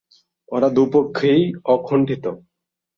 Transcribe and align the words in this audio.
ওরা 0.51 0.67
দুই 0.69 0.87
পক্ষই 0.93 1.41
অকুণ্ঠিত। 1.65 2.25